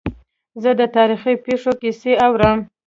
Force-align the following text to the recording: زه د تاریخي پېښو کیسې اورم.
زه 0.63 0.71
د 0.79 0.81
تاریخي 0.95 1.33
پېښو 1.45 1.71
کیسې 1.81 2.13
اورم. 2.25 2.57